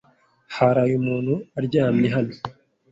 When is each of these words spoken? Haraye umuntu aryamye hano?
Haraye 0.55 0.93
umuntu 1.01 1.33
aryamye 1.57 2.07
hano? 2.15 2.33